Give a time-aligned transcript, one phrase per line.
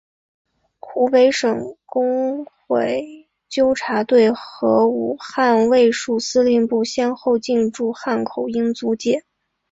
[0.79, 9.23] 湖北省总工会纠察队和武汉卫戍司令部先后进驻汉口英租界。